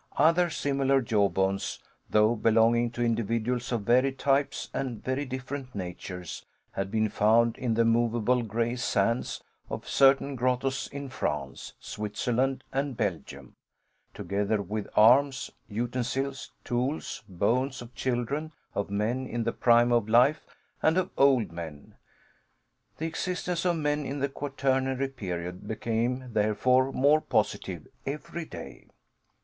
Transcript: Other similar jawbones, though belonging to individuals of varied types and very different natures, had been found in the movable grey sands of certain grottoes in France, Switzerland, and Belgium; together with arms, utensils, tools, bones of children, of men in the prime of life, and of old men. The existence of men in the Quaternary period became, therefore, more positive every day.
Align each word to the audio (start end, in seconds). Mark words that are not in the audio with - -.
Other 0.17 0.49
similar 0.49 0.99
jawbones, 1.03 1.77
though 2.09 2.35
belonging 2.35 2.89
to 2.93 3.03
individuals 3.03 3.71
of 3.71 3.81
varied 3.83 4.17
types 4.17 4.67
and 4.73 5.03
very 5.03 5.25
different 5.25 5.75
natures, 5.75 6.43
had 6.71 6.89
been 6.89 7.07
found 7.07 7.55
in 7.55 7.75
the 7.75 7.85
movable 7.85 8.41
grey 8.41 8.75
sands 8.77 9.43
of 9.69 9.87
certain 9.87 10.35
grottoes 10.35 10.89
in 10.91 11.09
France, 11.09 11.73
Switzerland, 11.79 12.63
and 12.73 12.97
Belgium; 12.97 13.55
together 14.11 14.59
with 14.59 14.87
arms, 14.95 15.51
utensils, 15.67 16.51
tools, 16.63 17.21
bones 17.29 17.79
of 17.79 17.93
children, 17.93 18.51
of 18.73 18.89
men 18.89 19.27
in 19.27 19.43
the 19.43 19.53
prime 19.53 19.91
of 19.91 20.09
life, 20.09 20.43
and 20.81 20.97
of 20.97 21.11
old 21.15 21.51
men. 21.51 21.93
The 22.97 23.05
existence 23.05 23.65
of 23.65 23.75
men 23.75 24.07
in 24.07 24.17
the 24.17 24.29
Quaternary 24.29 25.09
period 25.09 25.67
became, 25.67 26.33
therefore, 26.33 26.91
more 26.91 27.21
positive 27.21 27.87
every 28.03 28.45
day. 28.45 28.87